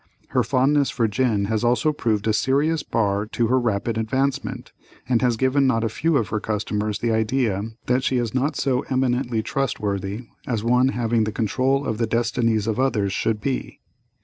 [0.29, 4.71] Her fondness for gin has also proved a serious bar to her rapid advancement,
[5.07, 8.55] and has given not a few of her customers the idea that she is not
[8.55, 13.79] so eminently trustworthy as one having the control of the destinies of others should be.